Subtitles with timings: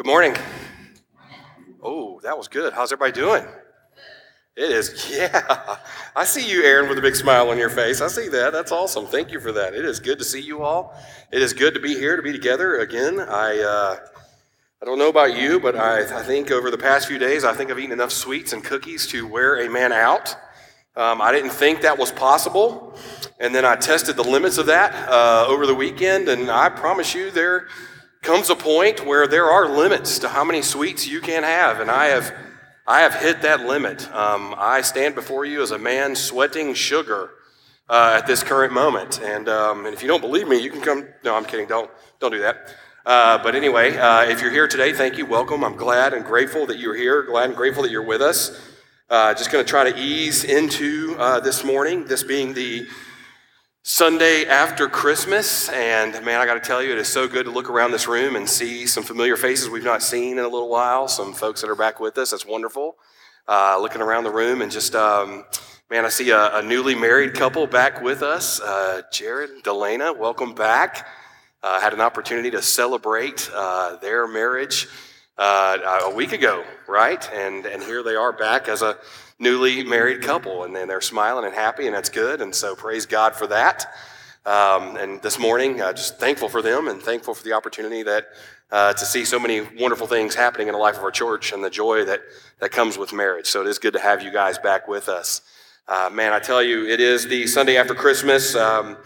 [0.00, 0.34] Good morning.
[1.82, 2.72] Oh, that was good.
[2.72, 3.44] How's everybody doing?
[4.56, 5.76] It is, yeah.
[6.16, 8.00] I see you, Aaron, with a big smile on your face.
[8.00, 8.50] I see that.
[8.54, 9.04] That's awesome.
[9.04, 9.74] Thank you for that.
[9.74, 10.98] It is good to see you all.
[11.30, 13.20] It is good to be here, to be together again.
[13.20, 13.96] I, uh,
[14.80, 17.52] I don't know about you, but I, I think over the past few days, I
[17.52, 20.34] think I've eaten enough sweets and cookies to wear a man out.
[20.96, 22.98] Um, I didn't think that was possible.
[23.38, 27.14] And then I tested the limits of that uh, over the weekend, and I promise
[27.14, 27.66] you, there
[28.22, 31.80] comes a point where there are limits to how many sweets you can have.
[31.80, 32.34] And I have,
[32.86, 34.12] I have hit that limit.
[34.12, 37.30] Um, I stand before you as a man sweating sugar
[37.88, 39.20] uh, at this current moment.
[39.22, 41.08] And, um, and if you don't believe me, you can come.
[41.24, 41.66] No, I'm kidding.
[41.66, 42.74] Don't, don't do that.
[43.06, 45.24] Uh, but anyway, uh, if you're here today, thank you.
[45.24, 45.64] Welcome.
[45.64, 47.22] I'm glad and grateful that you're here.
[47.22, 48.60] Glad and grateful that you're with us.
[49.08, 52.86] Uh, just going to try to ease into uh, this morning, this being the
[53.82, 55.70] Sunday after Christmas.
[55.70, 58.06] And man, I got to tell you, it is so good to look around this
[58.06, 61.62] room and see some familiar faces we've not seen in a little while, some folks
[61.62, 62.30] that are back with us.
[62.30, 62.96] That's wonderful.
[63.48, 65.46] Uh, looking around the room and just, um,
[65.90, 68.60] man, I see a, a, newly married couple back with us.
[68.60, 71.08] Uh, Jared and Delana, welcome back.
[71.62, 74.88] Uh, had an opportunity to celebrate uh, their marriage
[75.40, 77.28] uh, a week ago, right?
[77.32, 78.98] And and here they are back as a
[79.38, 82.42] newly married couple, and then they're smiling and happy, and that's good.
[82.42, 83.86] And so praise God for that.
[84.44, 88.26] Um, and this morning, uh, just thankful for them and thankful for the opportunity that
[88.70, 91.64] uh, to see so many wonderful things happening in the life of our church and
[91.64, 92.20] the joy that
[92.58, 93.46] that comes with marriage.
[93.46, 95.40] So it is good to have you guys back with us.
[95.88, 98.54] Uh, man, I tell you, it is the Sunday after Christmas.
[98.54, 98.98] Um,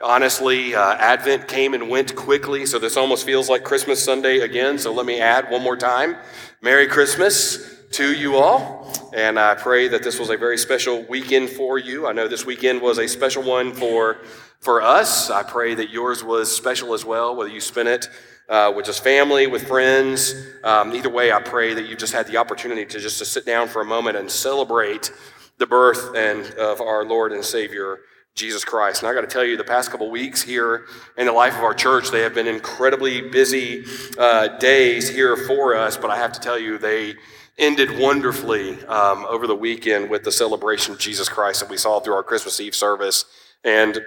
[0.00, 4.78] Honestly, uh, Advent came and went quickly, so this almost feels like Christmas Sunday again.
[4.78, 6.16] So let me add one more time
[6.62, 8.92] Merry Christmas to you all.
[9.12, 12.06] And I pray that this was a very special weekend for you.
[12.06, 14.18] I know this weekend was a special one for,
[14.60, 15.30] for us.
[15.30, 18.08] I pray that yours was special as well, whether you spent it
[18.48, 20.32] uh, with just family, with friends.
[20.62, 23.44] Um, either way, I pray that you just had the opportunity to just to sit
[23.44, 25.10] down for a moment and celebrate
[25.56, 27.98] the birth and of our Lord and Savior
[28.38, 29.02] Jesus Christ.
[29.02, 31.62] And I got to tell you, the past couple weeks here in the life of
[31.64, 33.84] our church, they have been incredibly busy
[34.16, 35.96] uh, days here for us.
[35.96, 37.16] But I have to tell you, they
[37.58, 41.98] ended wonderfully um, over the weekend with the celebration of Jesus Christ that we saw
[41.98, 43.24] through our Christmas Eve service.
[43.64, 44.00] And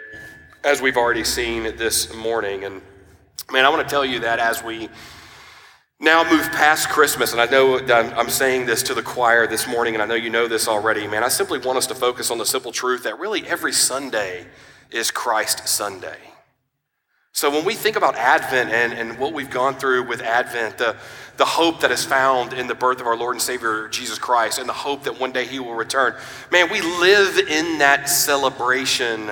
[0.64, 2.82] as we've already seen this morning, and
[3.52, 4.90] man, I want to tell you that as we
[6.02, 9.94] now move past Christmas, and I know I'm saying this to the choir this morning,
[9.94, 11.24] and I know you know this already, man.
[11.24, 14.48] I simply want us to focus on the simple truth that really every Sunday
[14.90, 16.18] is Christ Sunday.
[17.34, 20.98] So when we think about Advent and, and what we've gone through with Advent, the,
[21.38, 24.58] the hope that is found in the birth of our Lord and Savior Jesus Christ,
[24.58, 26.16] and the hope that one day He will return,
[26.52, 29.30] man, we live in that celebration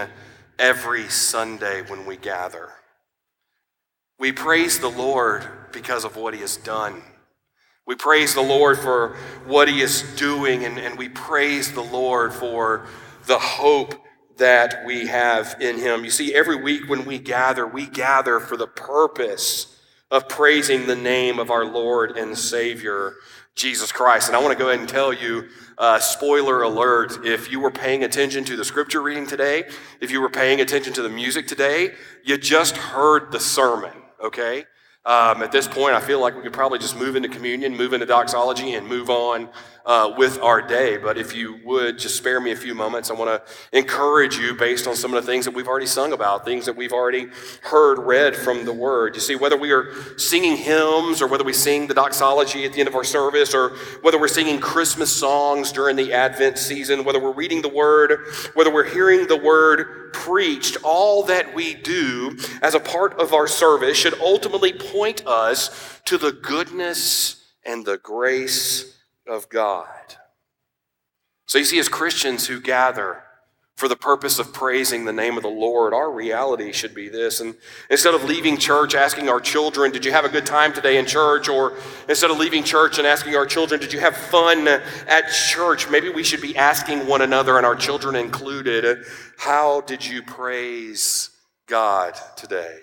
[0.59, 2.69] every Sunday when we gather.
[4.19, 7.01] We praise the Lord because of what He has done.
[7.85, 9.15] We praise the Lord for
[9.45, 12.85] what He is doing, and, and we praise the Lord for
[13.25, 13.95] the hope
[14.37, 16.03] that we have in Him.
[16.03, 19.75] You see, every week when we gather, we gather for the purpose
[20.11, 23.15] of praising the name of our Lord and Savior,
[23.55, 24.27] Jesus Christ.
[24.27, 27.71] And I want to go ahead and tell you uh, spoiler alert if you were
[27.71, 29.65] paying attention to the scripture reading today,
[30.01, 31.91] if you were paying attention to the music today,
[32.23, 34.65] you just heard the sermon okay?
[35.09, 37.93] Um, at this point, I feel like we could probably just move into communion, move
[37.93, 39.49] into doxology, and move on
[39.83, 40.97] uh, with our day.
[40.97, 44.53] But if you would just spare me a few moments, I want to encourage you
[44.53, 47.25] based on some of the things that we've already sung about, things that we've already
[47.63, 49.15] heard read from the Word.
[49.15, 52.79] You see, whether we are singing hymns or whether we sing the doxology at the
[52.79, 53.69] end of our service or
[54.03, 58.71] whether we're singing Christmas songs during the Advent season, whether we're reading the Word, whether
[58.71, 63.97] we're hearing the Word preached, all that we do as a part of our service
[63.97, 68.97] should ultimately point us to the goodness and the grace
[69.27, 69.87] of God.
[71.47, 73.23] So you see, as Christians who gather
[73.79, 77.39] for the purpose of praising the name of the Lord, our reality should be this.
[77.39, 77.55] And
[77.89, 81.05] instead of leaving church asking our children, Did you have a good time today in
[81.05, 81.47] church?
[81.47, 81.77] Or
[82.09, 85.89] instead of leaving church and asking our children, Did you have fun at church?
[85.89, 89.05] Maybe we should be asking one another, and our children included,
[89.37, 91.29] How did you praise
[91.65, 92.79] God today?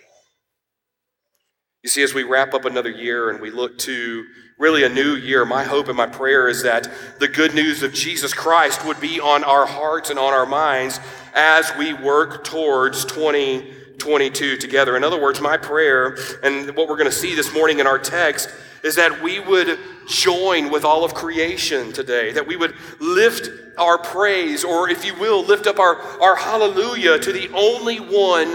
[1.82, 4.25] You see, as we wrap up another year and we look to
[4.58, 6.88] really a new year, my hope and my prayer is that
[7.19, 10.99] the good news of Jesus Christ would be on our hearts and on our minds
[11.35, 14.97] as we work towards 2022 together.
[14.97, 17.99] In other words, my prayer and what we're going to see this morning in our
[17.99, 18.49] text
[18.82, 23.99] is that we would join with all of creation today, that we would lift our
[23.99, 28.55] praise, or if you will, lift up our, our hallelujah to the only one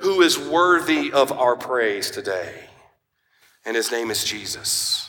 [0.00, 2.54] who is worthy of our praise today.
[3.64, 5.01] and his name is Jesus.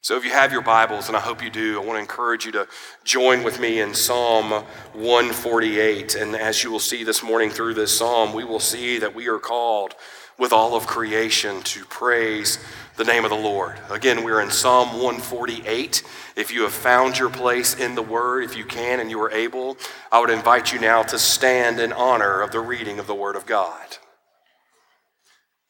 [0.00, 2.46] So if you have your Bibles, and I hope you do, I want to encourage
[2.46, 2.68] you to
[3.02, 6.14] join with me in Psalm 148.
[6.14, 9.26] And as you will see this morning through this psalm, we will see that we
[9.26, 9.96] are called
[10.38, 12.60] with all of creation to praise
[12.96, 13.76] the name of the Lord.
[13.90, 16.04] Again, we're in Psalm 148.
[16.36, 19.32] If you have found your place in the Word, if you can and you are
[19.32, 19.76] able,
[20.12, 23.34] I would invite you now to stand in honor of the reading of the Word
[23.34, 23.98] of God.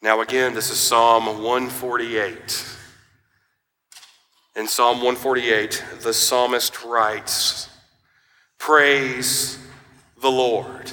[0.03, 2.78] Now, again, this is Psalm 148.
[4.59, 7.69] In Psalm 148, the psalmist writes,
[8.57, 9.57] Praise
[10.21, 10.91] the Lord.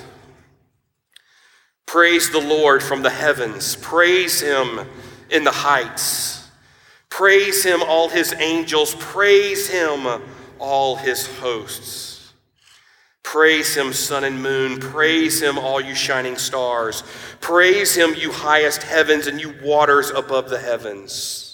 [1.84, 3.74] Praise the Lord from the heavens.
[3.74, 4.86] Praise him
[5.30, 6.48] in the heights.
[7.08, 8.94] Praise him, all his angels.
[8.94, 10.22] Praise him,
[10.60, 12.34] all his hosts.
[13.24, 14.78] Praise him, sun and moon.
[14.78, 17.02] Praise him, all you shining stars.
[17.40, 21.45] Praise him, you highest heavens and you waters above the heavens.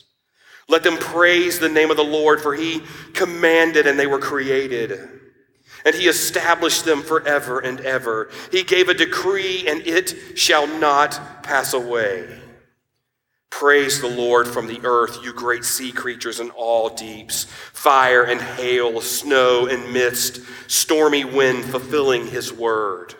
[0.69, 2.83] Let them praise the name of the Lord, for he
[3.15, 5.21] commanded and they were created
[5.85, 8.31] and he established them forever and ever.
[8.51, 12.39] He gave a decree, and it shall not pass away.
[13.51, 18.41] Praise the Lord from the earth, you great sea creatures and all deeps, fire and
[18.41, 23.15] hail, snow and mist, stormy wind fulfilling his word.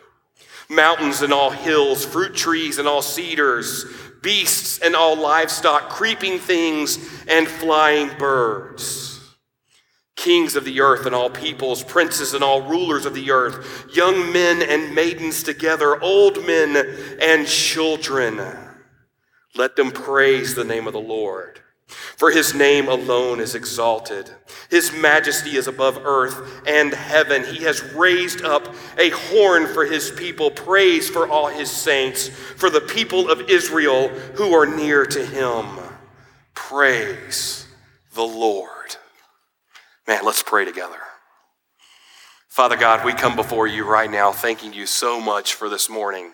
[0.71, 3.85] Mountains and all hills, fruit trees and all cedars,
[4.23, 6.99] beasts and all livestock, creeping things
[7.29, 9.13] and flying birds
[10.23, 14.33] kings of the earth and all peoples, princes and all rulers of the earth, young
[14.33, 16.77] men and maidens together, old men
[17.21, 18.41] and children.
[19.57, 21.61] Let them praise the name of the Lord.
[22.17, 24.31] For his name alone is exalted.
[24.71, 27.45] His majesty is above earth and heaven.
[27.45, 32.71] He has raised up a horn for his people, praise for all his saints, for
[32.71, 35.67] the people of Israel who are near to him.
[36.55, 37.67] Praise
[38.15, 38.97] the Lord.
[40.07, 40.99] Man, let's pray together.
[42.49, 46.33] Father God, we come before you right now thanking you so much for this morning.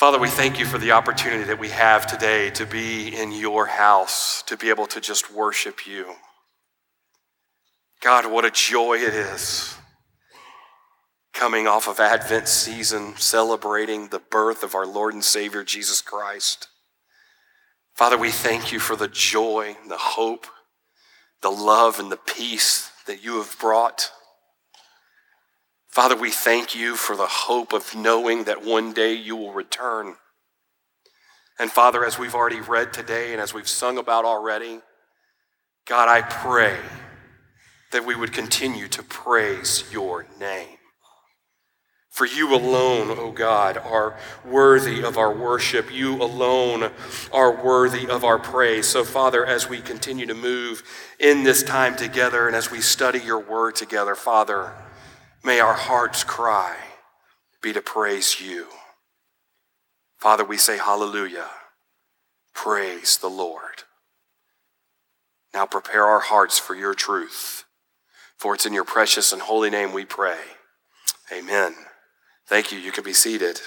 [0.00, 3.66] Father, we thank you for the opportunity that we have today to be in your
[3.66, 6.14] house, to be able to just worship you.
[8.00, 9.74] God, what a joy it is
[11.34, 16.68] coming off of Advent season, celebrating the birth of our Lord and Savior Jesus Christ.
[17.94, 20.46] Father, we thank you for the joy, the hope,
[21.42, 24.10] the love and the peace that you have brought.
[25.90, 30.14] Father, we thank you for the hope of knowing that one day you will return.
[31.58, 34.80] And Father, as we've already read today and as we've sung about already,
[35.86, 36.78] God, I pray
[37.90, 40.78] that we would continue to praise your name.
[42.10, 45.92] For you alone, O oh God, are worthy of our worship.
[45.92, 46.90] You alone
[47.32, 48.86] are worthy of our praise.
[48.86, 50.82] So, Father, as we continue to move
[51.18, 54.72] in this time together and as we study your word together, Father,
[55.42, 56.76] may our hearts cry
[57.62, 58.66] be to praise you.
[60.18, 61.48] Father, we say hallelujah.
[62.54, 63.84] Praise the Lord.
[65.52, 67.64] Now prepare our hearts for your truth.
[68.36, 70.38] For it's in your precious and holy name we pray.
[71.32, 71.74] Amen.
[72.46, 72.78] Thank you.
[72.78, 73.60] You can be seated.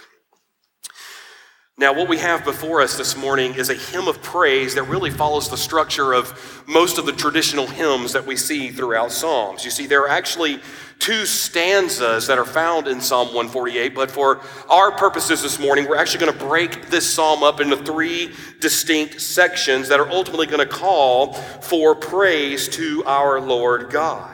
[1.75, 5.09] Now, what we have before us this morning is a hymn of praise that really
[5.09, 9.65] follows the structure of most of the traditional hymns that we see throughout Psalms.
[9.65, 10.59] You see, there are actually
[11.03, 15.97] two stanzas that are found in Psalm 148, but for our purposes this morning, we're
[15.97, 18.31] actually going to break this psalm up into three
[18.61, 24.32] distinct sections that are ultimately going to call for praise to our Lord God.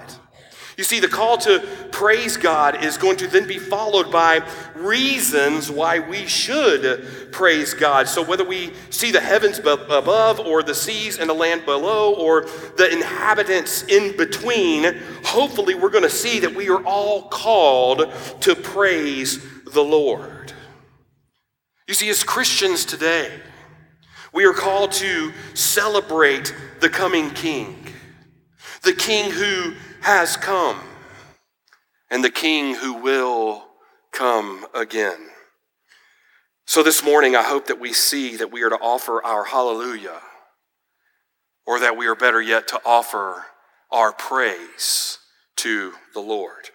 [0.80, 1.60] You see, the call to
[1.92, 8.08] praise God is going to then be followed by reasons why we should praise God.
[8.08, 12.46] So, whether we see the heavens above, or the seas and the land below, or
[12.78, 18.56] the inhabitants in between, hopefully we're going to see that we are all called to
[18.56, 20.54] praise the Lord.
[21.90, 23.38] You see, as Christians today,
[24.34, 27.86] we are called to celebrate the coming King,
[28.84, 30.80] the King who has come,
[32.10, 33.66] and the King who will
[34.12, 35.30] come again.
[36.66, 40.22] So this morning, I hope that we see that we are to offer our hallelujah,
[41.66, 43.46] or that we are better yet to offer
[43.92, 45.18] our praise
[45.58, 46.70] to the Lord.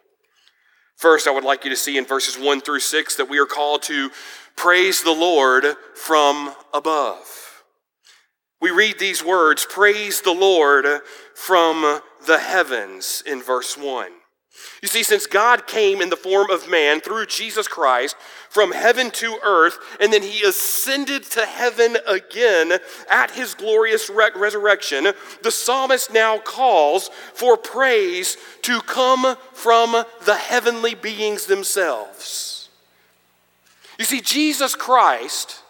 [0.97, 3.47] First, I would like you to see in verses 1 through 6 that we are
[3.47, 4.11] called to
[4.57, 5.64] praise the Lord
[5.95, 7.62] from above.
[8.61, 10.87] We read these words Praise the Lord
[11.35, 14.11] from the heavens in verse 1.
[14.83, 18.16] You see, since God came in the form of man through Jesus Christ
[18.49, 22.78] from heaven to earth, and then he ascended to heaven again
[23.11, 25.09] at his glorious re- resurrection,
[25.43, 32.69] the psalmist now calls for praise to come from the heavenly beings themselves.
[33.99, 35.62] You see, Jesus Christ,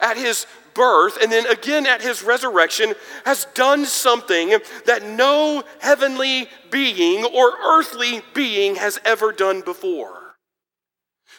[0.00, 0.46] at his
[0.76, 4.50] birth and then again at his resurrection has done something
[4.84, 10.36] that no heavenly being or earthly being has ever done before.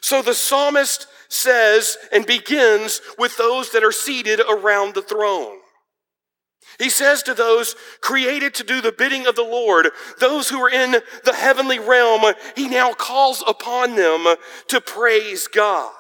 [0.02, 5.60] So the psalmist says and begins with those that are seated around the throne.
[6.80, 9.90] He says to those created to do the bidding of the Lord,
[10.20, 14.36] those who are in the heavenly realm, he now calls upon them
[14.68, 15.92] to praise God.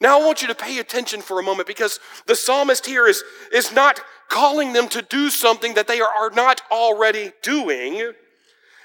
[0.00, 3.22] Now, I want you to pay attention for a moment because the psalmist here is,
[3.52, 8.12] is not calling them to do something that they are, are not already doing,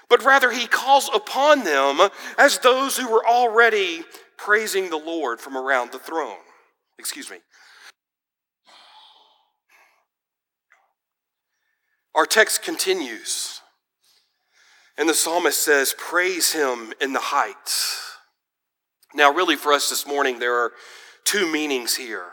[0.07, 4.03] but rather he calls upon them as those who were already
[4.37, 6.37] praising the Lord from around the throne.
[6.97, 7.37] Excuse me.
[12.15, 13.61] Our text continues,
[14.97, 18.08] and the psalmist says, Praise him in the heights.
[19.13, 20.71] Now, really, for us this morning, there are
[21.23, 22.25] two meanings here.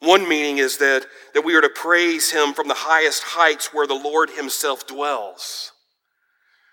[0.00, 3.86] One meaning is that, that we are to praise him from the highest heights where
[3.86, 5.72] the Lord himself dwells.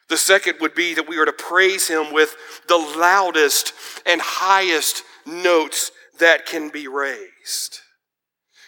[0.09, 2.35] The second would be that we are to praise him with
[2.67, 3.73] the loudest
[4.05, 7.79] and highest notes that can be raised.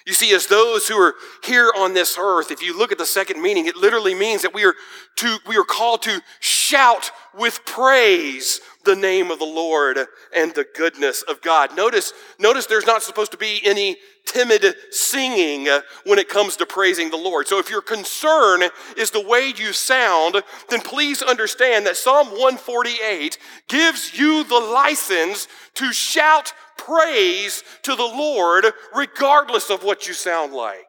[0.08, 3.06] You see, as those who are here on this earth, if you look at the
[3.06, 4.74] second meaning, it literally means that we are
[5.18, 10.00] to, we are called to shout with praise the name of the Lord
[10.34, 11.76] and the goodness of God.
[11.76, 15.68] Notice, notice there's not supposed to be any timid singing
[16.06, 17.50] when it comes to praising the Lord.
[17.50, 18.64] So if your concern
[18.96, 23.38] is the way you sound, then please understand that Psalm 148
[23.68, 30.54] gives you the license to shout praise to the Lord regardless of what you sound
[30.54, 30.86] like.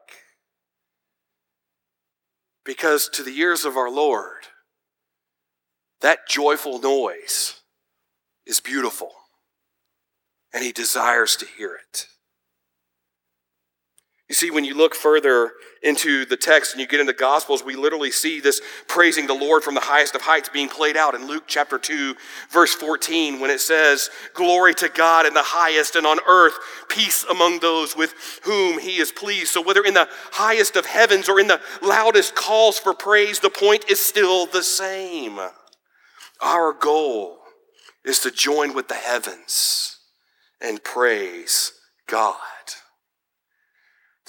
[2.65, 4.47] Because to the ears of our Lord,
[6.01, 7.61] that joyful noise
[8.45, 9.11] is beautiful,
[10.53, 12.07] and He desires to hear it.
[14.29, 17.75] You see, when you look further into the text and you get into Gospels, we
[17.75, 21.25] literally see this praising the Lord from the highest of heights being played out in
[21.25, 22.15] Luke chapter 2,
[22.51, 26.53] verse 14, when it says, Glory to God in the highest, and on earth
[26.89, 29.47] peace among those with whom he is pleased.
[29.47, 33.49] So, whether in the highest of heavens or in the loudest calls for praise, the
[33.49, 35.39] point is still the same.
[36.39, 37.39] Our goal
[38.05, 39.97] is to join with the heavens
[40.61, 41.73] and praise
[42.05, 42.35] God.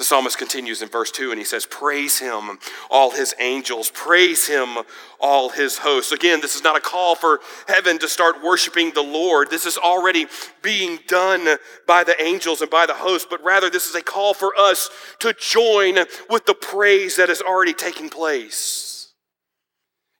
[0.00, 2.58] The psalmist continues in verse 2 and he says, Praise him,
[2.90, 3.90] all his angels.
[3.90, 4.78] Praise him,
[5.20, 6.10] all his hosts.
[6.10, 9.50] Again, this is not a call for heaven to start worshiping the Lord.
[9.50, 10.26] This is already
[10.62, 14.32] being done by the angels and by the hosts, but rather this is a call
[14.32, 14.88] for us
[15.18, 15.96] to join
[16.30, 19.12] with the praise that is already taking place.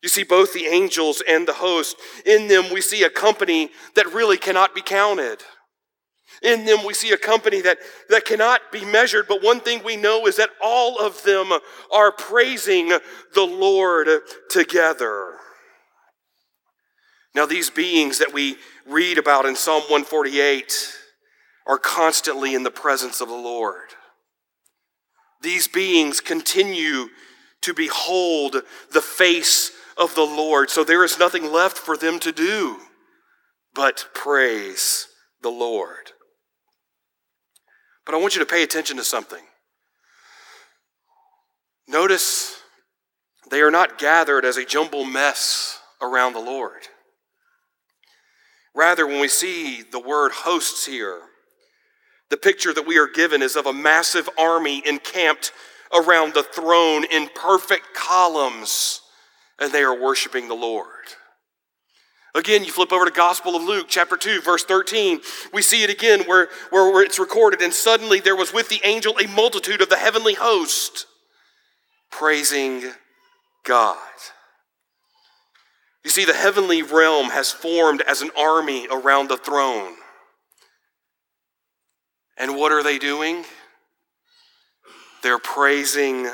[0.03, 1.97] You see, both the angels and the host,
[2.27, 5.39] in them we see a company that really cannot be counted.
[6.42, 7.78] In them, we see a company that,
[8.09, 11.52] that cannot be measured, but one thing we know is that all of them
[11.92, 12.88] are praising
[13.35, 14.09] the Lord
[14.49, 15.35] together.
[17.35, 18.56] Now, these beings that we
[18.87, 20.97] read about in Psalm 148
[21.66, 23.90] are constantly in the presence of the Lord.
[25.42, 27.09] These beings continue
[27.62, 28.56] to behold
[28.92, 32.78] the face of the Lord, so there is nothing left for them to do
[33.75, 35.09] but praise
[35.42, 36.12] the Lord.
[38.11, 39.45] But I want you to pay attention to something.
[41.87, 42.57] Notice
[43.52, 46.88] they are not gathered as a jumble mess around the Lord.
[48.75, 51.21] Rather, when we see the word hosts here,
[52.31, 55.52] the picture that we are given is of a massive army encamped
[55.95, 59.02] around the throne in perfect columns,
[59.61, 61.14] and they are worshiping the Lord.
[62.35, 65.21] Again, you flip over to Gospel of Luke, chapter 2, verse 13.
[65.53, 67.61] We see it again where, where, where it's recorded.
[67.61, 71.07] And suddenly there was with the angel a multitude of the heavenly host
[72.11, 72.93] praising
[73.65, 73.97] God.
[76.05, 79.95] You see, the heavenly realm has formed as an army around the throne.
[82.39, 83.45] And what are they doing?
[85.23, 86.29] They're praising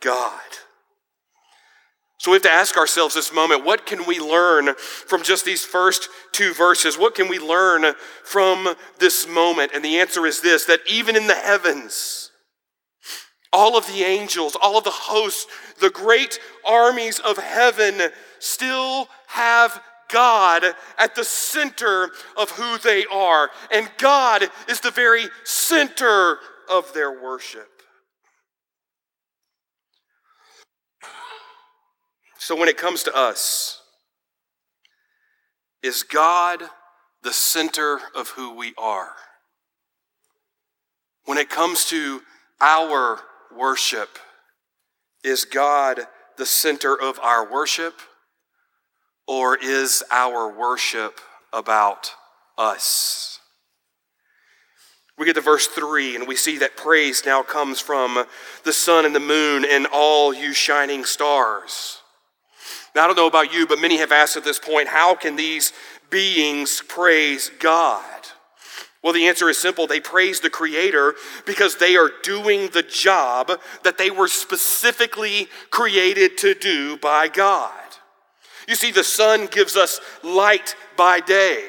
[0.00, 0.40] God.
[2.26, 5.64] So we have to ask ourselves this moment what can we learn from just these
[5.64, 6.98] first two verses?
[6.98, 9.70] What can we learn from this moment?
[9.72, 12.32] And the answer is this that even in the heavens,
[13.52, 15.46] all of the angels, all of the hosts,
[15.78, 17.94] the great armies of heaven
[18.40, 20.64] still have God
[20.98, 23.50] at the center of who they are.
[23.70, 27.75] And God is the very center of their worship.
[32.46, 33.80] So when it comes to us,
[35.82, 36.62] is God
[37.24, 39.14] the center of who we are?
[41.24, 42.22] When it comes to
[42.60, 43.18] our
[43.52, 44.20] worship,
[45.24, 46.02] is God
[46.36, 47.94] the center of our worship?
[49.26, 51.18] Or is our worship
[51.52, 52.12] about
[52.56, 53.40] us?
[55.18, 58.24] We get to verse 3, and we see that praise now comes from
[58.62, 62.02] the sun and the moon and all you shining stars.
[62.96, 65.36] Now, I don't know about you, but many have asked at this point, how can
[65.36, 65.74] these
[66.08, 68.02] beings praise God?
[69.02, 69.86] Well, the answer is simple.
[69.86, 73.52] They praise the Creator because they are doing the job
[73.84, 77.70] that they were specifically created to do by God.
[78.66, 81.66] You see, the sun gives us light by day,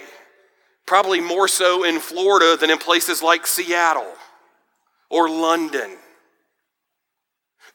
[0.85, 4.13] probably more so in Florida than in places like Seattle
[5.09, 5.97] or London.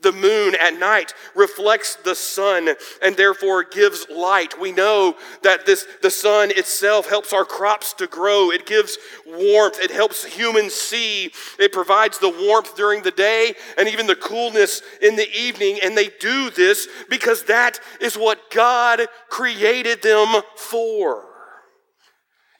[0.02, 2.68] The moon at night reflects the sun
[3.00, 4.60] and therefore gives light.
[4.60, 8.50] We know that this, the sun itself helps our crops to grow.
[8.50, 9.78] It gives warmth.
[9.80, 11.32] It helps humans see.
[11.58, 15.78] It provides the warmth during the day and even the coolness in the evening.
[15.82, 21.24] And they do this because that is what God created them for.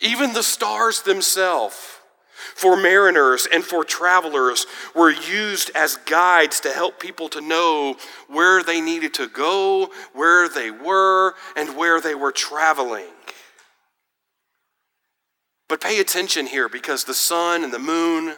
[0.01, 1.99] Even the stars themselves
[2.55, 7.97] for mariners and for travelers were used as guides to help people to know
[8.29, 13.07] where they needed to go, where they were, and where they were traveling.
[15.69, 18.37] But pay attention here because the sun and the moon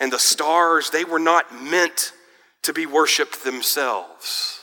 [0.00, 2.12] and the stars, they were not meant
[2.62, 4.60] to be worshiped themselves,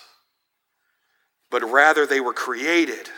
[1.50, 3.10] but rather they were created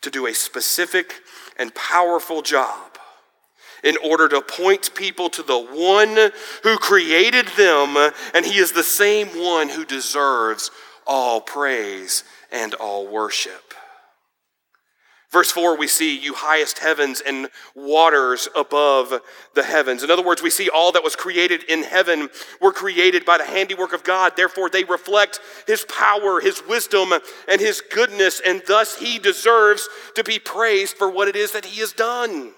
[0.00, 1.20] to do a specific
[1.58, 2.91] and powerful job
[3.82, 6.30] in order to point people to the one
[6.62, 7.96] who created them,
[8.34, 10.70] and he is the same one who deserves
[11.06, 13.74] all praise and all worship.
[15.32, 19.18] Verse 4, we see you highest heavens and waters above
[19.54, 20.02] the heavens.
[20.02, 22.28] In other words, we see all that was created in heaven
[22.60, 24.34] were created by the handiwork of God.
[24.36, 27.14] Therefore, they reflect his power, his wisdom,
[27.48, 31.64] and his goodness, and thus he deserves to be praised for what it is that
[31.64, 32.52] he has done.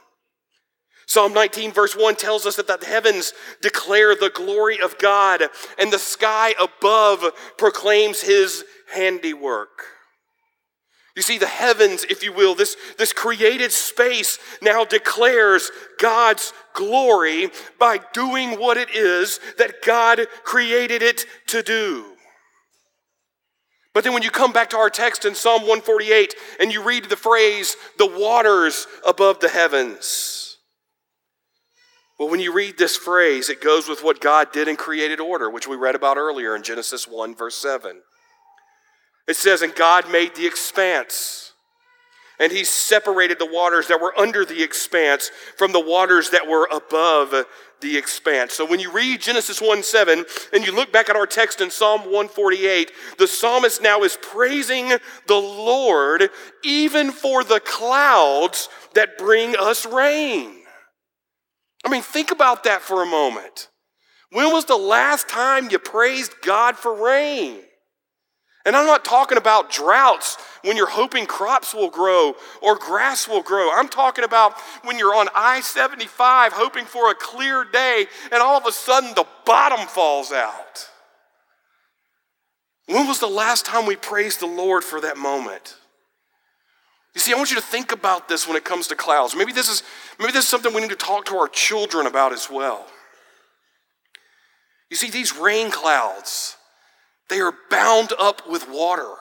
[1.07, 5.43] Psalm 19, verse 1 tells us that the heavens declare the glory of God,
[5.79, 7.25] and the sky above
[7.59, 9.85] proclaims his handiwork.
[11.17, 17.51] You see, the heavens, if you will, this, this created space now declares God's glory
[17.79, 22.05] by doing what it is that God created it to do.
[23.93, 27.05] But then when you come back to our text in Psalm 148 and you read
[27.05, 30.44] the phrase, the waters above the heavens,
[32.19, 35.51] well, when you read this phrase, it goes with what God did in created order,
[35.51, 38.03] which we read about earlier in Genesis 1, verse 7.
[39.27, 41.55] It says, And God made the expanse,
[42.39, 46.69] and He separated the waters that were under the expanse from the waters that were
[46.71, 47.47] above
[47.81, 48.55] the expanse.
[48.55, 51.71] So when you read Genesis 1 7 and you look back at our text in
[51.71, 54.89] Psalm 148, the psalmist now is praising
[55.27, 56.31] the Lord
[56.63, 60.64] even for the clouds that bring us rain.
[61.85, 63.69] I mean, think about that for a moment.
[64.31, 67.61] When was the last time you praised God for rain?
[68.67, 73.43] And I'm not talking about droughts when you're hoping crops will grow or grass will
[73.43, 73.71] grow.
[73.71, 78.57] I'm talking about when you're on I 75 hoping for a clear day and all
[78.57, 80.89] of a sudden the bottom falls out.
[82.87, 85.77] When was the last time we praised the Lord for that moment?
[87.15, 89.37] You see, I want you to think about this when it comes to clouds.
[89.37, 89.85] Maybe this is,
[90.19, 92.87] maybe this is something we need to talk to our children about as well.
[94.91, 96.57] You see, these rain clouds,
[97.29, 99.15] they are bound up with water.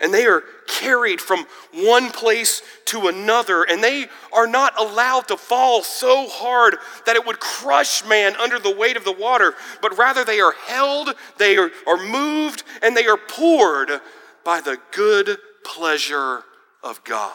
[0.00, 5.36] And they are carried from one place to another, and they are not allowed to
[5.36, 9.96] fall so hard that it would crush man under the weight of the water, but
[9.96, 14.00] rather they are held, they are, are moved, and they are poured
[14.44, 16.42] by the good pleasure
[16.84, 17.32] of God.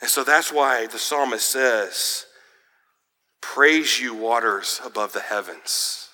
[0.00, 2.26] And so that's why the psalmist says,
[3.40, 6.08] Praise you, waters above the heavens.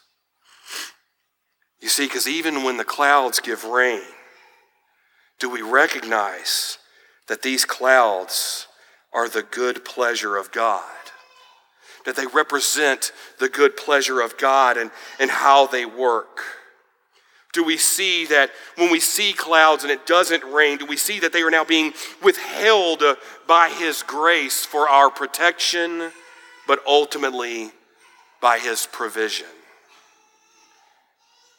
[1.80, 4.00] You see, because even when the clouds give rain,
[5.38, 6.78] do we recognize
[7.28, 8.66] that these clouds
[9.12, 10.82] are the good pleasure of God?
[12.04, 16.40] that they represent the good pleasure of God and, and how they work?
[17.54, 21.20] Do we see that when we see clouds and it doesn't rain, do we see
[21.20, 23.02] that they are now being withheld
[23.46, 26.10] by His grace for our protection,
[26.66, 27.70] but ultimately
[28.42, 29.46] by His provision?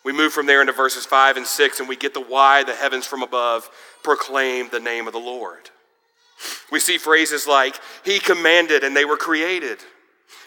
[0.04, 2.76] We move from there into verses 5 and 6, and we get the why the
[2.76, 3.70] heavens from above
[4.04, 5.72] proclaim the name of the Lord.
[6.72, 9.80] We see phrases like, He commanded and they were created.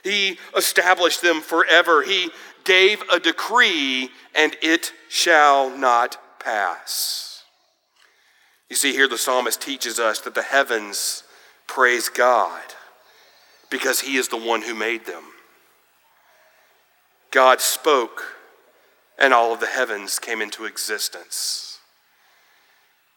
[0.05, 2.03] He established them forever.
[2.03, 2.31] He
[2.65, 7.45] gave a decree and it shall not pass.
[8.69, 11.23] You see, here the psalmist teaches us that the heavens
[11.67, 12.63] praise God
[13.71, 15.25] because He is the one who made them.
[17.31, 18.37] God spoke,
[19.19, 21.79] and all of the heavens came into existence.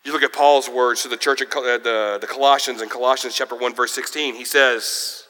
[0.04, 3.36] You look at Paul's words to the church at uh, the, the Colossians in Colossians
[3.36, 4.34] chapter 1, verse 16.
[4.34, 5.26] He says,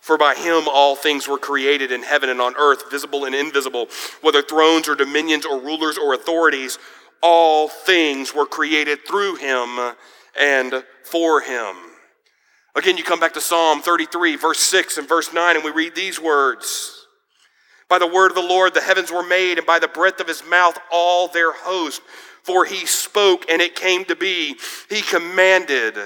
[0.00, 3.88] For by him all things were created in heaven and on earth, visible and invisible,
[4.22, 6.78] whether thrones or dominions or rulers or authorities,
[7.22, 9.94] all things were created through him
[10.38, 11.76] and for him.
[12.74, 15.94] Again, you come back to Psalm 33, verse 6 and verse 9, and we read
[15.94, 17.06] these words.
[17.88, 20.28] By the word of the Lord the heavens were made, and by the breath of
[20.28, 22.00] his mouth all their host.
[22.42, 24.56] For he spoke and it came to be.
[24.88, 25.98] He commanded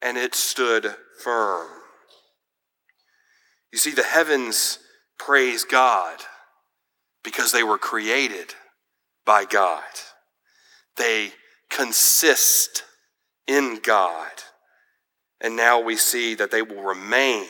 [0.00, 1.77] and it stood firm.
[3.72, 4.78] You see, the heavens
[5.18, 6.18] praise God
[7.22, 8.54] because they were created
[9.26, 9.82] by God.
[10.96, 11.32] They
[11.70, 12.84] consist
[13.46, 14.30] in God.
[15.40, 17.46] And now we see that they will remain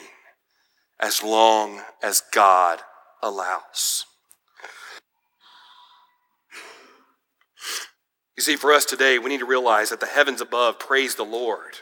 [1.00, 2.80] as long as God
[3.22, 4.04] allows.
[8.36, 11.24] You see, for us today, we need to realize that the heavens above praise the
[11.24, 11.78] Lord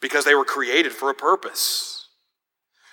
[0.00, 1.91] because they were created for a purpose.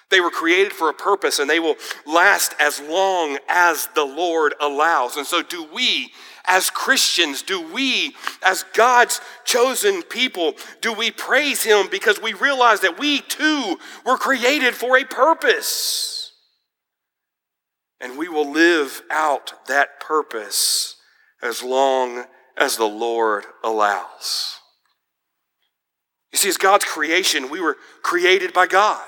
[0.10, 4.56] They were created for a purpose and they will last as long as the Lord
[4.60, 5.18] allows.
[5.18, 6.12] And so, do we,
[6.46, 12.82] as Christians, do we, as God's chosen people, do we praise Him because we realize
[12.82, 16.32] that we too were created for a purpose?
[18.02, 20.96] And we will live out that purpose
[21.44, 22.24] as long
[22.58, 24.56] as the Lord allows.
[26.32, 29.06] You see, as God's creation, we were created by God.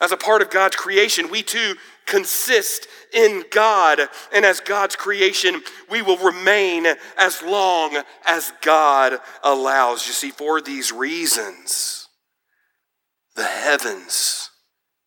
[0.00, 1.74] As a part of God's creation, we too
[2.06, 4.00] consist in God.
[4.32, 10.06] And as God's creation, we will remain as long as God allows.
[10.06, 12.08] You see, for these reasons,
[13.36, 14.50] the heavens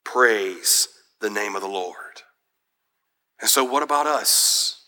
[0.03, 0.87] praise
[1.19, 1.95] the name of the Lord.
[3.39, 4.83] And so, what about us?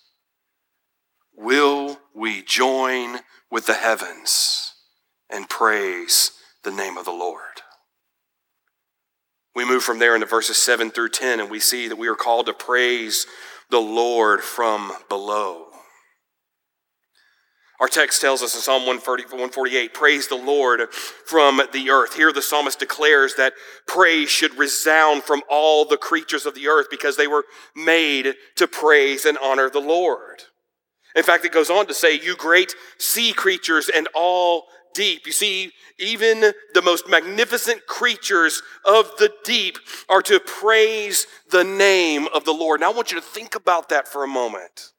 [1.36, 4.74] Will we join with the heavens
[5.30, 6.32] and praise
[6.64, 7.53] the name of the Lord?
[9.56, 12.16] We move from there into verses 7 through 10, and we see that we are
[12.16, 13.28] called to praise
[13.70, 15.68] the Lord from below.
[17.80, 22.16] Our text tells us in Psalm 148 praise the Lord from the earth.
[22.16, 23.54] Here the psalmist declares that
[23.88, 27.44] praise should resound from all the creatures of the earth because they were
[27.76, 30.44] made to praise and honor the Lord.
[31.16, 34.64] In fact, it goes on to say, You great sea creatures and all
[34.94, 35.26] deep.
[35.26, 39.78] You see, even the most magnificent creatures of the deep
[40.10, 42.82] are to praise the name of the Lord.
[42.82, 44.92] Now, I want you to think about that for a moment.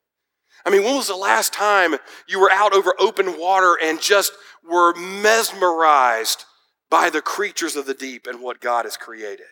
[0.67, 4.33] I mean, when was the last time you were out over open water and just
[4.69, 6.45] were mesmerized
[6.91, 9.47] by the creatures of the deep and what God has created?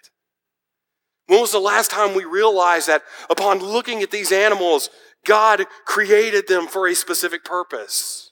[1.27, 4.91] When was the last time we realized that upon looking at these animals,
[5.25, 8.32] God created them for a specific purpose.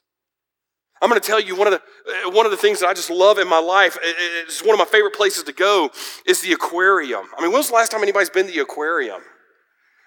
[1.03, 2.95] I'm going to tell you one of the uh, one of the things that I
[2.95, 3.97] just love in my life.
[4.03, 5.91] It's one of my favorite places to go
[6.27, 7.25] is the aquarium.
[7.37, 9.23] I mean, when was the last time anybody's been to the aquarium?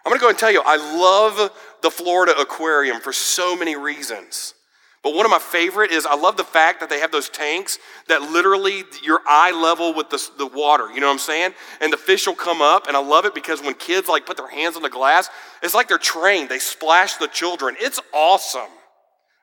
[0.05, 1.51] I'm going to go and tell you, I love
[1.81, 4.53] the Florida Aquarium for so many reasons.
[5.01, 7.77] But one of my favorite is I love the fact that they have those tanks
[8.07, 10.89] that literally your eye level with the, the water.
[10.93, 11.53] You know what I'm saying?
[11.81, 14.37] And the fish will come up, and I love it because when kids like put
[14.37, 15.29] their hands on the glass,
[15.61, 16.49] it's like they're trained.
[16.49, 17.75] They splash the children.
[17.79, 18.69] It's awesome.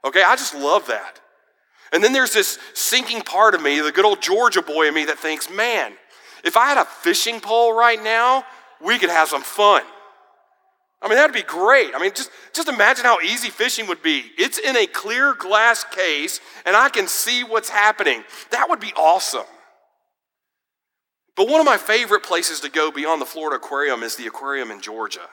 [0.04, 1.19] Okay, I just love that.
[1.92, 5.04] And then there's this sinking part of me, the good old Georgia boy in me,
[5.06, 5.92] that thinks, man,
[6.44, 8.44] if I had a fishing pole right now,
[8.80, 9.82] we could have some fun.
[11.02, 11.94] I mean, that'd be great.
[11.94, 14.24] I mean, just, just imagine how easy fishing would be.
[14.36, 18.22] It's in a clear glass case, and I can see what's happening.
[18.50, 19.46] That would be awesome.
[21.36, 24.70] But one of my favorite places to go beyond the Florida Aquarium is the aquarium
[24.70, 25.26] in Georgia.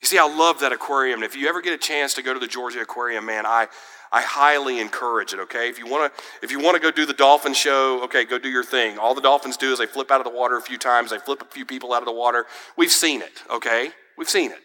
[0.00, 1.22] You see, I love that aquarium.
[1.22, 3.66] And If you ever get a chance to go to the Georgia Aquarium, man, I,
[4.10, 5.68] I highly encourage it, okay?
[5.68, 8.38] If you want to if you want to go do the dolphin show, okay, go
[8.38, 8.98] do your thing.
[8.98, 11.18] All the dolphins do is they flip out of the water a few times, they
[11.18, 12.46] flip a few people out of the water.
[12.76, 13.90] We've seen it, okay?
[14.16, 14.58] We've seen it.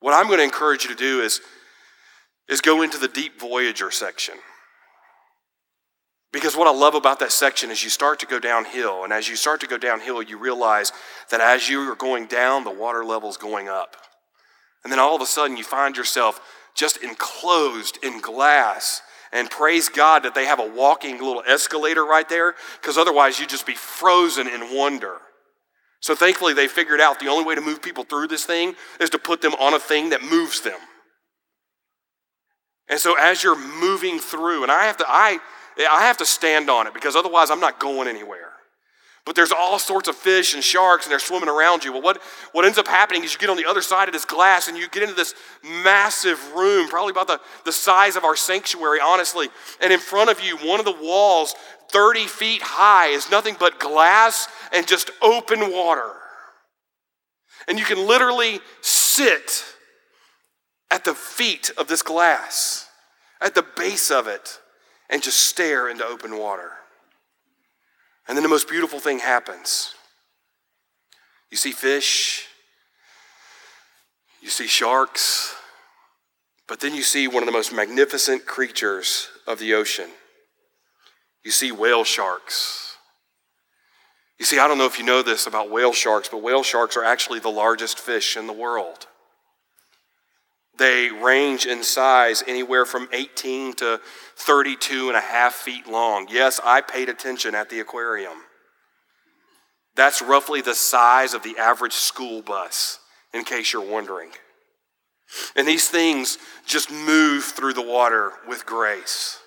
[0.00, 1.40] What I'm going to encourage you to do is
[2.48, 4.34] is go into the deep voyager section.
[6.32, 9.28] Because what I love about that section is you start to go downhill, and as
[9.28, 10.92] you start to go downhill, you realize
[11.30, 13.96] that as you are going down, the water level is going up.
[14.84, 16.40] And then all of a sudden, you find yourself
[16.80, 19.02] just enclosed in glass.
[19.32, 23.50] And praise God that they have a walking little escalator right there, because otherwise you'd
[23.50, 25.18] just be frozen in wonder.
[26.00, 29.10] So thankfully, they figured out the only way to move people through this thing is
[29.10, 30.78] to put them on a thing that moves them.
[32.88, 35.38] And so as you're moving through, and I have to, I,
[35.78, 38.49] I have to stand on it because otherwise I'm not going anywhere.
[39.26, 41.92] But there's all sorts of fish and sharks and they're swimming around you.
[41.92, 44.24] Well, what, what ends up happening is you get on the other side of this
[44.24, 48.34] glass and you get into this massive room, probably about the, the size of our
[48.34, 49.48] sanctuary, honestly.
[49.82, 51.54] And in front of you, one of the walls,
[51.90, 56.12] 30 feet high, is nothing but glass and just open water.
[57.68, 59.64] And you can literally sit
[60.90, 62.88] at the feet of this glass,
[63.40, 64.60] at the base of it,
[65.10, 66.70] and just stare into open water.
[68.30, 69.92] And then the most beautiful thing happens.
[71.50, 72.46] You see fish,
[74.40, 75.52] you see sharks,
[76.68, 80.08] but then you see one of the most magnificent creatures of the ocean.
[81.44, 82.94] You see whale sharks.
[84.38, 86.96] You see, I don't know if you know this about whale sharks, but whale sharks
[86.96, 89.08] are actually the largest fish in the world.
[90.80, 94.00] They range in size anywhere from 18 to
[94.36, 96.26] 32 and a half feet long.
[96.30, 98.38] Yes, I paid attention at the aquarium.
[99.94, 102.98] That's roughly the size of the average school bus,
[103.34, 104.30] in case you're wondering.
[105.54, 109.38] And these things just move through the water with grace.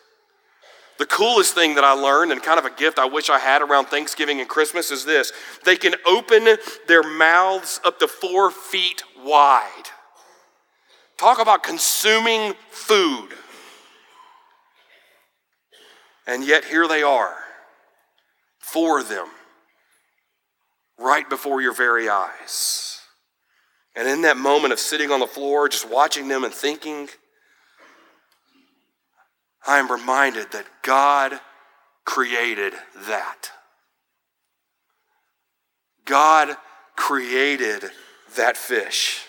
[1.00, 3.64] The coolest thing that I learned, and kind of a gift I wish I had
[3.64, 5.34] around Thanksgiving and Christmas, is this
[5.66, 6.48] they can open
[6.88, 9.90] their mouths up to four feet wide.
[11.24, 13.30] Talk about consuming food.
[16.28, 17.34] And yet here they are,
[18.60, 19.28] four of them,
[21.00, 23.00] right before your very eyes.
[23.96, 27.08] And in that moment of sitting on the floor, just watching them and thinking,
[29.66, 31.40] I am reminded that God
[32.04, 32.74] created
[33.08, 33.50] that.
[36.04, 36.58] God
[36.98, 37.86] created
[38.36, 39.26] that fish.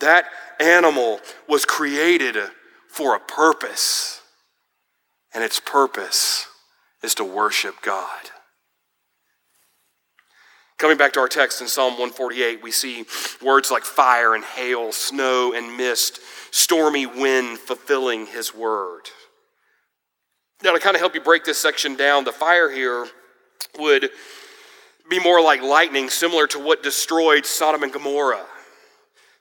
[0.00, 0.26] That
[0.60, 2.36] animal was created
[2.88, 4.20] for a purpose,
[5.34, 6.46] and its purpose
[7.02, 8.30] is to worship God.
[10.78, 13.06] Coming back to our text in Psalm 148, we see
[13.42, 19.02] words like fire and hail, snow and mist, stormy wind fulfilling his word.
[20.62, 23.06] Now, to kind of help you break this section down, the fire here
[23.78, 24.10] would
[25.08, 28.44] be more like lightning, similar to what destroyed Sodom and Gomorrah.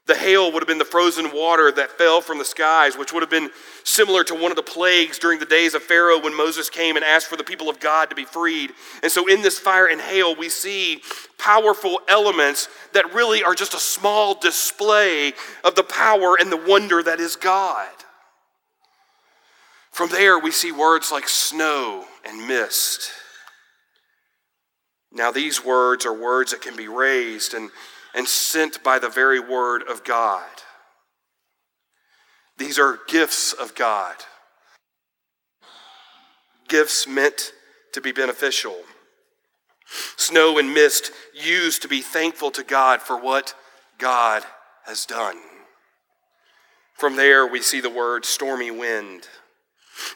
[0.07, 3.23] The hail would have been the frozen water that fell from the skies, which would
[3.23, 3.49] have been
[3.83, 7.03] similar to one of the plagues during the days of Pharaoh when Moses came and
[7.03, 8.71] asked for the people of God to be freed.
[9.01, 11.01] And so, in this fire and hail, we see
[11.39, 17.01] powerful elements that really are just a small display of the power and the wonder
[17.01, 17.89] that is God.
[19.89, 23.09] From there, we see words like snow and mist.
[25.11, 27.71] Now, these words are words that can be raised and
[28.15, 30.49] and sent by the very word of God.
[32.57, 34.15] These are gifts of God,
[36.69, 37.51] gifts meant
[37.93, 38.77] to be beneficial.
[40.15, 43.53] Snow and mist used to be thankful to God for what
[43.99, 44.43] God
[44.85, 45.37] has done.
[46.95, 49.27] From there, we see the word stormy wind.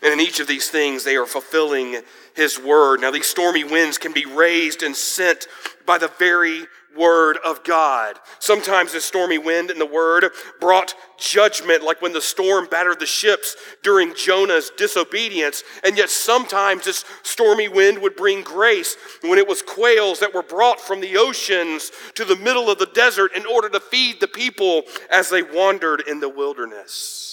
[0.02, 2.02] And in each of these things, they are fulfilling
[2.36, 3.02] His word.
[3.02, 5.48] Now, these stormy winds can be raised and sent
[5.86, 6.66] by the very
[6.98, 8.20] word of God.
[8.40, 13.06] Sometimes the stormy wind and the word brought judgment, like when the storm battered the
[13.06, 15.64] ships during Jonah's disobedience.
[15.84, 20.44] And yet sometimes this stormy wind would bring grace when it was quails that were
[20.44, 24.28] brought from the oceans to the middle of the desert in order to feed the
[24.28, 27.30] people as they wandered in the wilderness.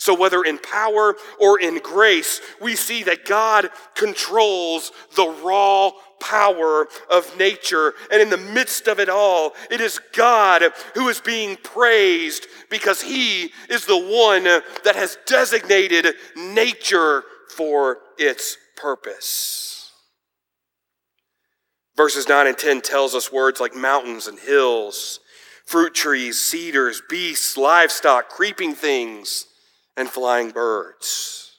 [0.00, 5.90] So, whether in power or in grace, we see that God controls the raw
[6.20, 7.94] power of nature.
[8.12, 10.62] And in the midst of it all, it is God
[10.94, 17.24] who is being praised because He is the one that has designated nature
[17.56, 19.90] for its purpose.
[21.96, 25.20] Verses 9 and 10 tells us words like mountains and hills,
[25.66, 29.46] fruit trees, cedars, beasts, livestock, creeping things,
[29.96, 31.49] and flying birds.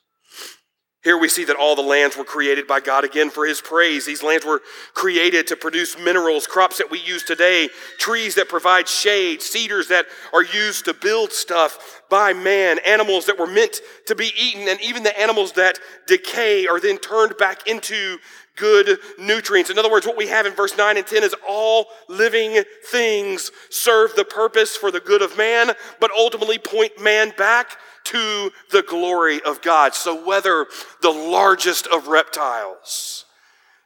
[1.03, 4.05] Here we see that all the lands were created by God again for his praise.
[4.05, 4.61] These lands were
[4.93, 10.05] created to produce minerals, crops that we use today, trees that provide shade, cedars that
[10.31, 14.79] are used to build stuff by man, animals that were meant to be eaten, and
[14.81, 18.17] even the animals that decay are then turned back into
[18.55, 19.71] good nutrients.
[19.71, 23.49] In other words, what we have in verse 9 and 10 is all living things
[23.71, 28.83] serve the purpose for the good of man, but ultimately point man back to the
[28.83, 29.93] glory of God.
[29.93, 30.67] So, whether
[31.01, 33.25] the largest of reptiles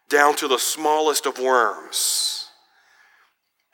[0.09, 2.45] down to the smallest of worms,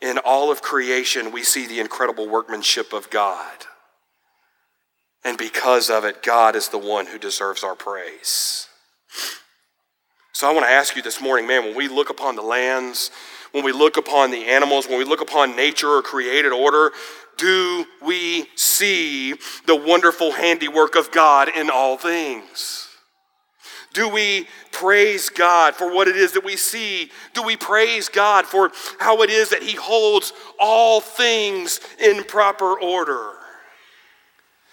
[0.02, 3.66] in all of creation, we see the incredible workmanship of God.
[5.24, 8.66] And because of it, God is the one who deserves our praise.
[10.32, 13.12] So I want to ask you this morning, man, when we look upon the lands,
[13.52, 16.90] when we look upon the animals, when we look upon nature or created order,
[17.36, 19.34] do we see
[19.66, 22.88] the wonderful handiwork of God in all things?
[23.92, 27.10] Do we praise God for what it is that we see?
[27.34, 32.78] Do we praise God for how it is that He holds all things in proper
[32.80, 33.32] order?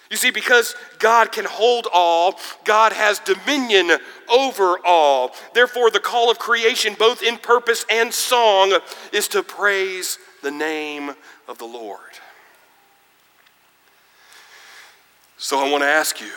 [0.10, 3.91] You see, because God can hold all, God has dominion
[4.28, 5.36] over all.
[5.54, 8.76] Therefore, the call of creation, both in purpose and song,
[9.13, 11.13] is to praise the name
[11.48, 12.00] of the Lord.
[15.41, 16.34] So I want to ask you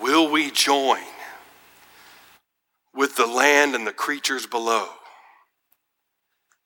[0.00, 1.02] will we join
[2.94, 4.86] with the land and the creatures below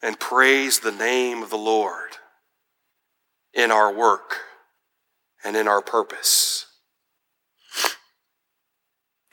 [0.03, 2.11] and praise the name of the Lord
[3.55, 4.41] in our work
[5.43, 6.67] and in our purpose?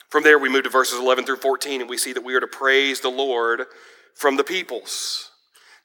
[0.08, 2.40] From there, we move to verses 11 through 14, and we see that we are
[2.40, 3.66] to praise the Lord
[4.14, 5.30] from the peoples.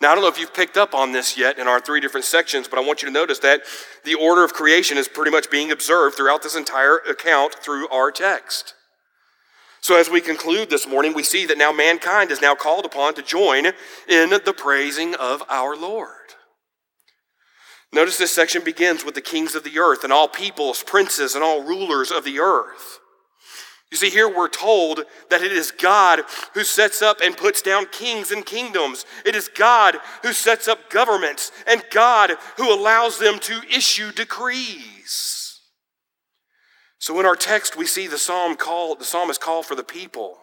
[0.02, 2.26] Now, I don't know if you've picked up on this yet in our three different
[2.26, 3.64] sections, but I want you to notice that
[4.06, 8.10] the order of creation is pretty much being observed throughout this entire account through our
[8.10, 8.76] text.
[9.82, 13.14] So, as we conclude this morning, we see that now mankind is now called upon
[13.16, 13.66] to join
[14.08, 16.10] in the praising of our Lord.
[17.92, 21.44] Notice this section begins with the kings of the earth and all peoples, princes, and
[21.44, 23.00] all rulers of the earth.
[23.91, 26.21] You see, here we're told that it is God
[26.54, 29.06] who sets up and puts down kings and kingdoms.
[29.25, 35.62] It is God who sets up governments and God who allows them to issue decrees.
[36.99, 40.38] So in our text, we see the psalm call, the psalmist call for the people,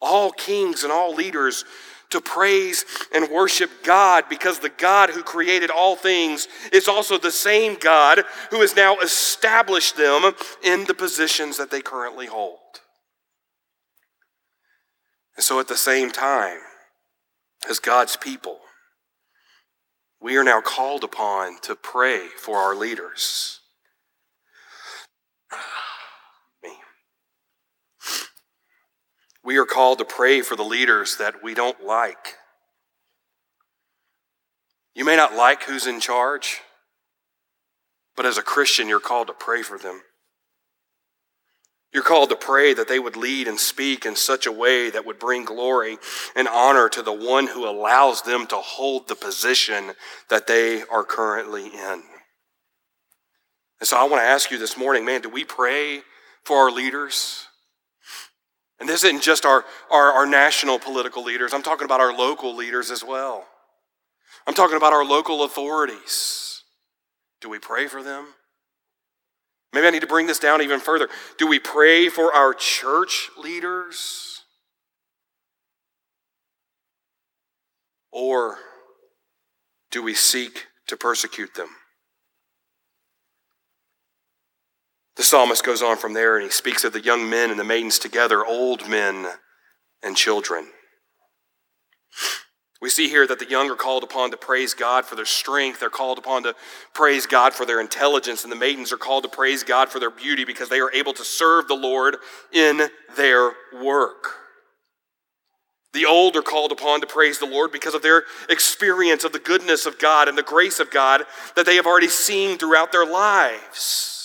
[0.00, 1.64] all kings and all leaders
[2.10, 7.30] to praise and worship God because the God who created all things is also the
[7.30, 12.58] same God who has now established them in the positions that they currently hold.
[15.36, 16.58] And so, at the same time,
[17.68, 18.60] as God's people,
[20.20, 23.60] we are now called upon to pray for our leaders.
[29.46, 32.34] We are called to pray for the leaders that we don't like.
[34.92, 36.62] You may not like who's in charge,
[38.16, 40.00] but as a Christian, you're called to pray for them.
[41.94, 45.06] You're called to pray that they would lead and speak in such a way that
[45.06, 45.96] would bring glory
[46.34, 49.92] and honor to the one who allows them to hold the position
[50.28, 52.02] that they are currently in.
[53.78, 56.02] And so I want to ask you this morning, man, do we pray
[56.42, 57.46] for our leaders?
[58.78, 62.54] And this isn't just our, our, our, national political leaders, I'm talking about our local
[62.54, 63.46] leaders as well.
[64.46, 66.62] I'm talking about our local authorities.
[67.40, 68.26] Do we pray for them?
[69.72, 71.08] Maybe I need to bring this down even further.
[71.38, 74.42] Do we pray for our church leaders?
[78.12, 78.56] Or
[79.90, 81.68] do we seek to persecute them?
[85.16, 87.64] The psalmist goes on from there and he speaks of the young men and the
[87.64, 89.26] maidens together, old men
[90.02, 90.66] and children.
[92.82, 95.80] We see here that the young are called upon to praise God for their strength.
[95.80, 96.54] They're called upon to
[96.92, 98.42] praise God for their intelligence.
[98.42, 101.14] And the maidens are called to praise God for their beauty because they are able
[101.14, 102.16] to serve the Lord
[102.52, 103.52] in their
[103.82, 104.34] work.
[105.94, 109.38] The old are called upon to praise the Lord because of their experience of the
[109.38, 111.24] goodness of God and the grace of God
[111.54, 114.15] that they have already seen throughout their lives.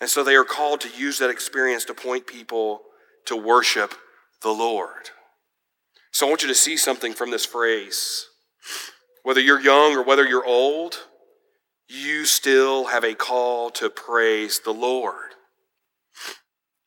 [0.00, 2.82] And so they are called to use that experience to point people
[3.26, 3.94] to worship
[4.42, 5.10] the Lord.
[6.12, 8.26] So I want you to see something from this phrase.
[9.22, 10.96] Whether you're young or whether you're old,
[11.88, 15.27] you still have a call to praise the Lord.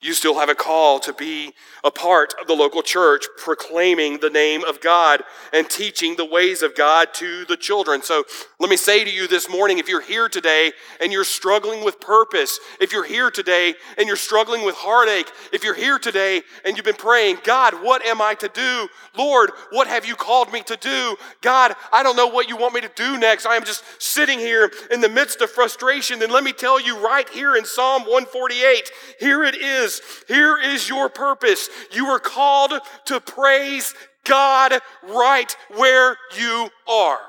[0.04, 4.32] You still have a call to be a part of the local church, proclaiming the
[4.32, 5.22] name of God
[5.54, 8.02] and teaching the ways of God to the children.
[8.02, 8.24] So
[8.60, 12.00] let me say to you this morning if you're here today and you're struggling with
[12.00, 16.76] purpose, if you're here today and you're struggling with heartache, if you're here today and
[16.76, 18.88] you've been praying, God, what am I to do?
[19.16, 21.16] Lord, what have you called me to do?
[21.42, 23.46] God, I don't know what you want me to do next.
[23.46, 26.18] I am just sitting here in the midst of frustration.
[26.18, 28.90] Then let me tell you right here in Psalm 148
[29.20, 30.24] here it is is.
[30.28, 31.70] Here is your purpose.
[31.92, 32.74] You are called
[33.06, 33.94] to praise
[34.26, 34.74] God
[35.04, 37.20] right where you are.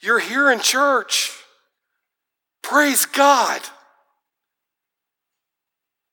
[0.00, 1.32] You're here in church.
[2.62, 3.60] Praise God.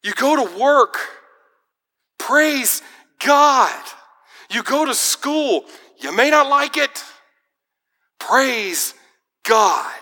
[0.03, 0.97] You go to work.
[2.17, 2.81] Praise
[3.25, 3.83] God.
[4.49, 5.65] You go to school.
[5.99, 7.03] You may not like it.
[8.19, 8.93] Praise
[9.43, 10.01] God.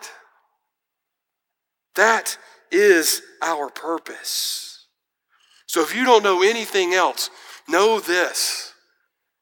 [1.95, 2.37] That
[2.71, 4.87] is our purpose.
[5.65, 7.29] So if you don't know anything else,
[7.67, 8.73] know this.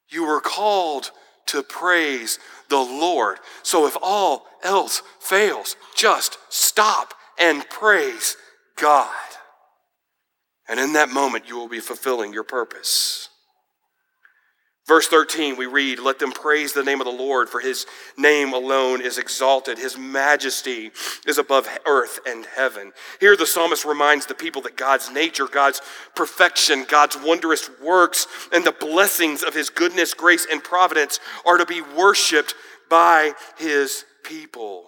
[0.09, 1.11] You were called
[1.47, 2.39] to praise
[2.69, 3.39] the Lord.
[3.63, 8.37] So if all else fails, just stop and praise
[8.77, 9.09] God.
[10.67, 13.29] And in that moment, you will be fulfilling your purpose.
[14.89, 17.85] Verse 13, we read, Let them praise the name of the Lord, for his
[18.17, 19.77] name alone is exalted.
[19.77, 20.89] His majesty
[21.27, 22.91] is above earth and heaven.
[23.19, 25.83] Here, the psalmist reminds the people that God's nature, God's
[26.15, 31.67] perfection, God's wondrous works, and the blessings of his goodness, grace, and providence are to
[31.67, 32.55] be worshiped
[32.89, 34.85] by his people.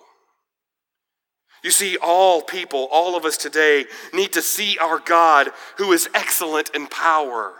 [1.63, 3.85] You see, all people, all of us today,
[4.15, 7.53] need to see our God who is excellent in power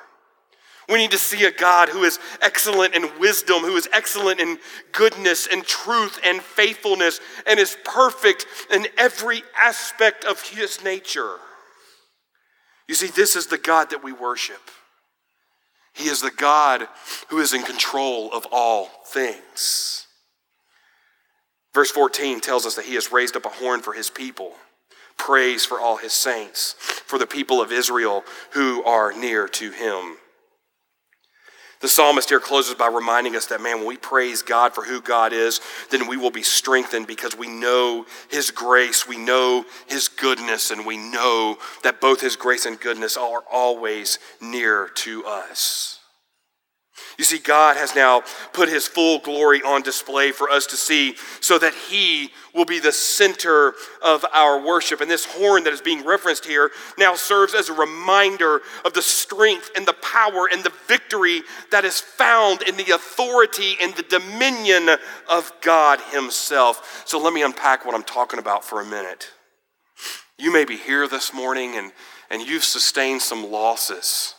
[0.89, 4.57] we need to see a God who is excellent in wisdom, who is excellent in
[4.91, 11.35] goodness and truth and faithfulness, and is perfect in every aspect of his nature.
[12.87, 14.71] You see, this is the God that we worship.
[15.93, 16.87] He is the God
[17.29, 20.07] who is in control of all things.
[21.73, 24.53] Verse 14 tells us that he has raised up a horn for his people,
[25.17, 30.17] praise for all his saints, for the people of Israel who are near to him.
[31.81, 35.01] The psalmist here closes by reminding us that, man, when we praise God for who
[35.01, 35.59] God is,
[35.89, 40.85] then we will be strengthened because we know His grace, we know His goodness, and
[40.85, 46.00] we know that both His grace and goodness are always near to us.
[47.17, 48.23] You see, God has now
[48.53, 52.79] put his full glory on display for us to see so that he will be
[52.79, 55.01] the center of our worship.
[55.01, 59.01] And this horn that is being referenced here now serves as a reminder of the
[59.01, 61.41] strength and the power and the victory
[61.71, 64.89] that is found in the authority and the dominion
[65.29, 67.03] of God himself.
[67.05, 69.29] So let me unpack what I'm talking about for a minute.
[70.37, 71.91] You may be here this morning and,
[72.29, 74.33] and you've sustained some losses.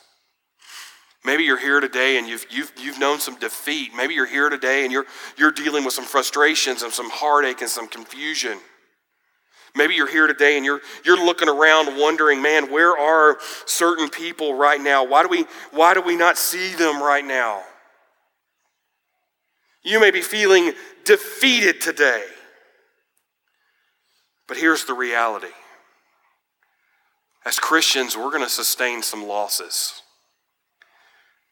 [1.25, 3.91] Maybe you're here today and you've, you've, you've known some defeat.
[3.95, 5.05] Maybe you're here today and you're,
[5.37, 8.59] you're dealing with some frustrations and some heartache and some confusion.
[9.75, 14.53] Maybe you're here today and you're, you're looking around wondering, man, where are certain people
[14.53, 15.05] right now?
[15.05, 17.63] Why do, we, why do we not see them right now?
[19.83, 20.73] You may be feeling
[21.05, 22.23] defeated today.
[24.47, 25.47] But here's the reality
[27.45, 30.01] as Christians, we're going to sustain some losses.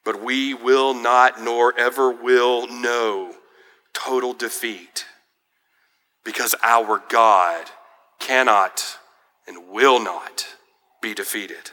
[0.04, 3.34] But we will not, nor ever will know
[3.92, 5.06] total defeat
[6.24, 7.66] because our God
[8.18, 8.98] cannot
[9.46, 10.46] and will not
[11.00, 11.70] be defeated.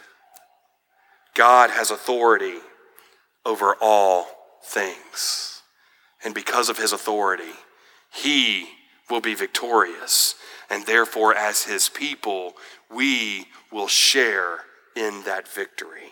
[1.36, 2.58] God has authority
[3.46, 4.28] over all
[4.64, 5.62] things.
[6.24, 7.54] And because of his authority,
[8.12, 8.68] he
[9.10, 10.36] will be victorious.
[10.70, 12.54] And therefore, as his people,
[12.92, 14.60] we will share
[14.96, 16.12] in that victory.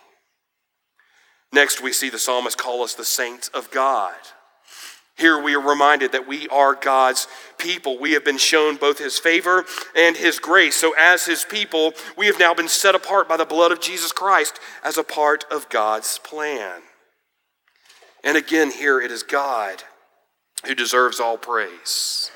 [1.54, 4.16] Next, we see the psalmist call us the saints of God.
[5.18, 7.28] Here we are reminded that we are God's
[7.58, 7.98] people.
[7.98, 10.76] We have been shown both his favor and his grace.
[10.76, 14.12] So, as his people, we have now been set apart by the blood of Jesus
[14.12, 16.82] Christ as a part of God's plan.
[18.24, 19.84] And again, here it is God
[20.66, 22.30] who deserves all praise.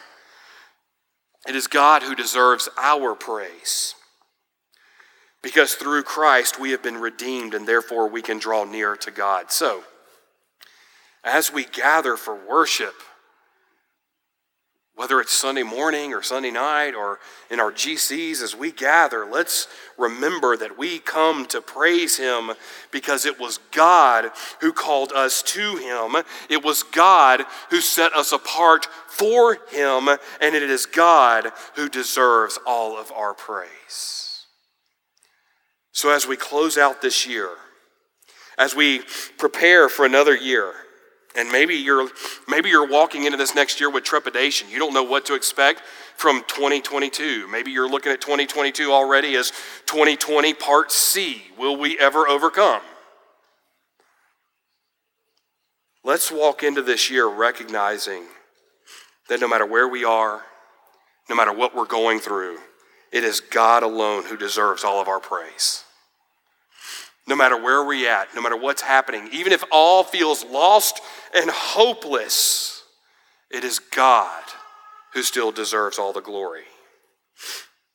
[1.48, 3.94] It is God who deserves our praise.
[5.42, 9.52] Because through Christ we have been redeemed and therefore we can draw near to God.
[9.52, 9.84] So,
[11.24, 12.94] as we gather for worship,
[14.96, 17.20] whether it's Sunday morning or Sunday night or
[17.50, 19.68] in our GCs as we gather, let's
[19.98, 22.52] remember that we come to praise Him
[22.92, 26.24] because it was God who called us to Him.
[26.50, 30.08] It was God who set us apart for Him,
[30.40, 34.31] and it is God who deserves all of our praise.
[35.92, 37.50] So as we close out this year,
[38.58, 39.02] as we
[39.38, 40.74] prepare for another year,
[41.36, 42.10] and maybe you're
[42.48, 44.70] maybe you're walking into this next year with trepidation.
[44.70, 45.82] You don't know what to expect
[46.18, 47.48] from 2022.
[47.48, 49.52] Maybe you're looking at 2022 already as
[49.86, 51.44] 2020 part C.
[51.58, 52.82] Will we ever overcome?
[56.04, 58.24] Let's walk into this year recognizing
[59.30, 60.42] that no matter where we are,
[61.30, 62.58] no matter what we're going through,
[63.12, 65.84] it is God alone who deserves all of our praise
[67.28, 71.00] no matter where we're at, no matter what's happening, even if all feels lost
[71.34, 72.84] and hopeless,
[73.50, 74.44] it is God
[75.14, 76.64] who still deserves all the glory.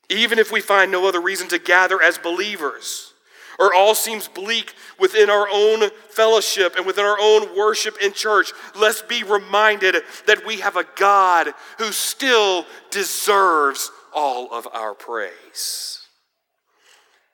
[0.08, 3.12] Even if we find no other reason to gather as believers,
[3.58, 8.52] or all seems bleak within our own fellowship and within our own worship in church,
[8.78, 9.96] let's be reminded
[10.26, 11.48] that we have a God
[11.78, 16.00] who still deserves all of our praise.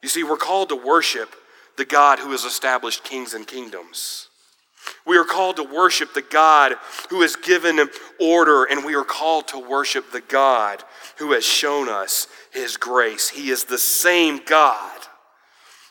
[0.03, 1.35] You see, we're called to worship
[1.79, 4.29] the God who has established kings and kingdoms.
[5.07, 6.75] We are called to worship the God
[7.09, 7.89] who has given
[8.21, 10.83] order, and we are called to worship the God
[11.19, 13.29] who has shown us his grace.
[13.31, 14.91] He is the same God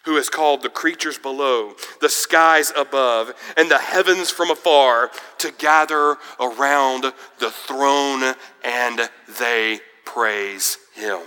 [0.03, 5.53] who has called the creatures below, the skies above, and the heavens from afar to
[5.57, 11.21] gather around the throne, and they praise him.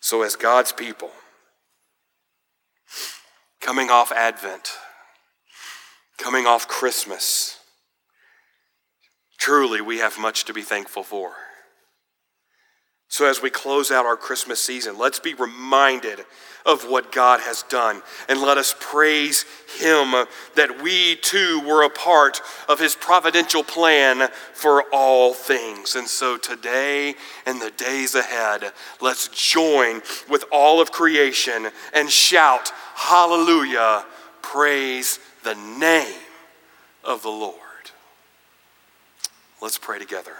[0.00, 1.10] So, as God's people,
[3.60, 4.70] coming off Advent,
[6.18, 7.58] coming off Christmas.
[9.38, 11.32] Truly, we have much to be thankful for.
[13.10, 16.24] So, as we close out our Christmas season, let's be reminded
[16.64, 19.44] of what God has done and let us praise
[19.80, 20.12] Him
[20.54, 25.96] that we too were a part of His providential plan for all things.
[25.96, 32.70] And so, today and the days ahead, let's join with all of creation and shout,
[32.94, 34.06] Hallelujah!
[34.40, 36.22] Praise the name
[37.02, 37.56] of the Lord.
[39.60, 40.34] Let's pray together.